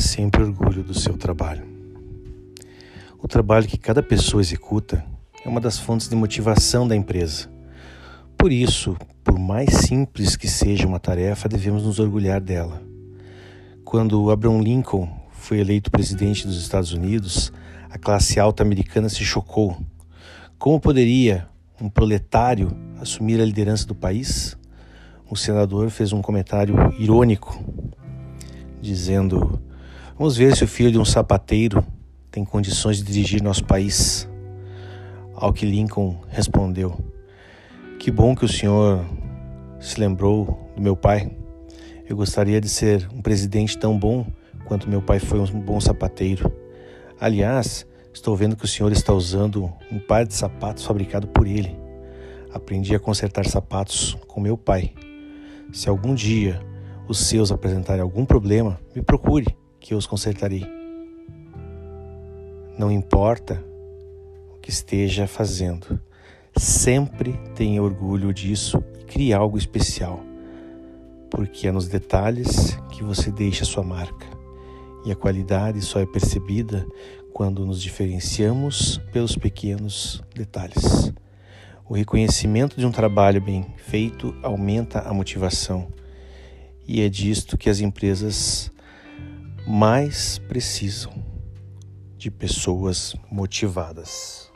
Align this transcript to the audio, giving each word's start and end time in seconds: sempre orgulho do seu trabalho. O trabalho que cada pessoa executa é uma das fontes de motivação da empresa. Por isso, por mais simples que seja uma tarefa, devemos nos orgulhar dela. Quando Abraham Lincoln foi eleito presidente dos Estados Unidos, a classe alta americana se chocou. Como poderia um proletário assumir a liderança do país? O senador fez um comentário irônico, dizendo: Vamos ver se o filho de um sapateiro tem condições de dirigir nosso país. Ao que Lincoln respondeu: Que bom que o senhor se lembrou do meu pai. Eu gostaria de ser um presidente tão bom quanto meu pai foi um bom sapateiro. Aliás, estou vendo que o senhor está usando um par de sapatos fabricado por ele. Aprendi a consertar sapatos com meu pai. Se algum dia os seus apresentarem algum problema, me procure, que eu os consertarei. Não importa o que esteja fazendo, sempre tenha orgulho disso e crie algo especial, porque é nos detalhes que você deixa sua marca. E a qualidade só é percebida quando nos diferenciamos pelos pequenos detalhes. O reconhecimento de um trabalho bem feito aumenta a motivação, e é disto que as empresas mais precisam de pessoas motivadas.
sempre 0.00 0.42
orgulho 0.42 0.82
do 0.82 0.92
seu 0.92 1.16
trabalho. 1.16 1.64
O 3.22 3.28
trabalho 3.28 3.68
que 3.68 3.78
cada 3.78 4.02
pessoa 4.02 4.40
executa 4.40 5.04
é 5.44 5.48
uma 5.48 5.60
das 5.60 5.78
fontes 5.78 6.08
de 6.08 6.16
motivação 6.16 6.88
da 6.88 6.96
empresa. 6.96 7.48
Por 8.36 8.50
isso, 8.50 8.96
por 9.22 9.38
mais 9.38 9.72
simples 9.72 10.34
que 10.34 10.48
seja 10.48 10.88
uma 10.88 10.98
tarefa, 10.98 11.48
devemos 11.48 11.84
nos 11.84 12.00
orgulhar 12.00 12.40
dela. 12.40 12.82
Quando 13.84 14.28
Abraham 14.32 14.60
Lincoln 14.60 15.08
foi 15.30 15.60
eleito 15.60 15.88
presidente 15.88 16.48
dos 16.48 16.60
Estados 16.60 16.92
Unidos, 16.92 17.52
a 17.88 17.96
classe 17.96 18.40
alta 18.40 18.64
americana 18.64 19.08
se 19.08 19.24
chocou. 19.24 19.76
Como 20.58 20.80
poderia 20.80 21.46
um 21.80 21.88
proletário 21.88 22.76
assumir 23.00 23.40
a 23.40 23.44
liderança 23.44 23.86
do 23.86 23.94
país? 23.94 24.58
O 25.30 25.36
senador 25.36 25.90
fez 25.90 26.12
um 26.12 26.20
comentário 26.20 26.74
irônico, 26.98 27.62
dizendo: 28.80 29.60
Vamos 30.18 30.36
ver 30.36 30.56
se 30.56 30.64
o 30.64 30.68
filho 30.68 30.92
de 30.92 30.98
um 30.98 31.04
sapateiro 31.04 31.84
tem 32.30 32.44
condições 32.44 32.98
de 32.98 33.04
dirigir 33.04 33.42
nosso 33.42 33.64
país. 33.64 34.28
Ao 35.34 35.52
que 35.52 35.66
Lincoln 35.66 36.20
respondeu: 36.28 36.98
Que 37.98 38.10
bom 38.10 38.34
que 38.34 38.44
o 38.44 38.48
senhor 38.48 39.04
se 39.80 39.98
lembrou 39.98 40.70
do 40.76 40.82
meu 40.82 40.96
pai. 40.96 41.30
Eu 42.08 42.16
gostaria 42.16 42.60
de 42.60 42.68
ser 42.68 43.08
um 43.14 43.22
presidente 43.22 43.78
tão 43.78 43.98
bom 43.98 44.26
quanto 44.64 44.88
meu 44.88 45.00
pai 45.00 45.18
foi 45.18 45.40
um 45.40 45.46
bom 45.60 45.80
sapateiro. 45.80 46.52
Aliás, 47.20 47.86
estou 48.12 48.36
vendo 48.36 48.56
que 48.56 48.64
o 48.64 48.68
senhor 48.68 48.92
está 48.92 49.12
usando 49.12 49.72
um 49.90 49.98
par 49.98 50.26
de 50.26 50.34
sapatos 50.34 50.84
fabricado 50.84 51.28
por 51.28 51.46
ele. 51.46 51.76
Aprendi 52.52 52.94
a 52.94 52.98
consertar 52.98 53.46
sapatos 53.46 54.16
com 54.26 54.40
meu 54.40 54.56
pai. 54.56 54.92
Se 55.72 55.88
algum 55.88 56.14
dia 56.14 56.60
os 57.10 57.18
seus 57.18 57.50
apresentarem 57.50 58.00
algum 58.00 58.24
problema, 58.24 58.78
me 58.94 59.02
procure, 59.02 59.44
que 59.80 59.92
eu 59.92 59.98
os 59.98 60.06
consertarei. 60.06 60.64
Não 62.78 62.88
importa 62.88 63.60
o 64.54 64.60
que 64.60 64.70
esteja 64.70 65.26
fazendo, 65.26 66.00
sempre 66.56 67.32
tenha 67.56 67.82
orgulho 67.82 68.32
disso 68.32 68.80
e 69.00 69.02
crie 69.02 69.32
algo 69.32 69.58
especial, 69.58 70.20
porque 71.28 71.66
é 71.66 71.72
nos 71.72 71.88
detalhes 71.88 72.78
que 72.92 73.02
você 73.02 73.32
deixa 73.32 73.64
sua 73.64 73.82
marca. 73.82 74.26
E 75.04 75.10
a 75.10 75.16
qualidade 75.16 75.80
só 75.80 75.98
é 75.98 76.06
percebida 76.06 76.86
quando 77.32 77.66
nos 77.66 77.82
diferenciamos 77.82 78.98
pelos 79.12 79.34
pequenos 79.34 80.22
detalhes. 80.32 81.12
O 81.88 81.94
reconhecimento 81.94 82.78
de 82.78 82.86
um 82.86 82.92
trabalho 82.92 83.40
bem 83.40 83.66
feito 83.78 84.32
aumenta 84.44 85.00
a 85.00 85.12
motivação, 85.12 85.88
e 86.92 87.02
é 87.02 87.08
disto 87.08 87.56
que 87.56 87.70
as 87.70 87.78
empresas 87.78 88.68
mais 89.64 90.38
precisam 90.38 91.24
de 92.18 92.32
pessoas 92.32 93.14
motivadas. 93.30 94.49